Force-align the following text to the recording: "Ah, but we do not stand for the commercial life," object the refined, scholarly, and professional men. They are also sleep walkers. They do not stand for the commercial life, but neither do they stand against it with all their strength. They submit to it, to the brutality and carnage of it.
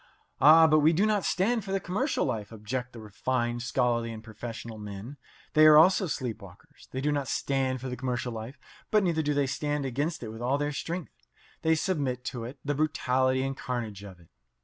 "Ah, 0.39 0.65
but 0.65 0.79
we 0.79 0.93
do 0.93 1.05
not 1.05 1.23
stand 1.25 1.63
for 1.63 1.71
the 1.71 1.79
commercial 1.79 2.25
life," 2.25 2.51
object 2.51 2.91
the 2.91 2.99
refined, 2.99 3.61
scholarly, 3.61 4.11
and 4.11 4.23
professional 4.23 4.79
men. 4.79 5.17
They 5.53 5.67
are 5.67 5.77
also 5.77 6.07
sleep 6.07 6.41
walkers. 6.41 6.87
They 6.89 7.01
do 7.01 7.11
not 7.11 7.27
stand 7.27 7.79
for 7.81 7.87
the 7.87 7.95
commercial 7.95 8.33
life, 8.33 8.57
but 8.89 9.03
neither 9.03 9.21
do 9.21 9.35
they 9.35 9.45
stand 9.45 9.85
against 9.85 10.23
it 10.23 10.29
with 10.29 10.41
all 10.41 10.57
their 10.57 10.71
strength. 10.73 11.27
They 11.61 11.75
submit 11.75 12.23
to 12.23 12.45
it, 12.45 12.53
to 12.61 12.67
the 12.69 12.73
brutality 12.73 13.43
and 13.43 13.55
carnage 13.55 14.01
of 14.01 14.19
it. 14.19 14.29